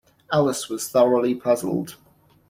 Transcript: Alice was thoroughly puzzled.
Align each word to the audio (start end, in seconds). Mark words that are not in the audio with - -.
Alice 0.31 0.67
was 0.67 0.89
thoroughly 0.89 1.35
puzzled. 1.35 1.95